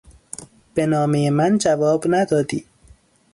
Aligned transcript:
به 0.73 0.85
نامهی 0.85 1.29
من 1.29 1.57
جواب 1.57 2.03
ندادی. 2.09 2.65